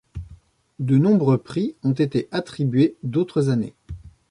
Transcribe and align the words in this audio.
De 0.79 0.97
nombreux 0.97 1.37
prix 1.37 1.75
ont 1.83 1.91
été 1.91 2.27
attribués 2.31 2.95
d'autres 3.03 3.49
années. 3.49 3.75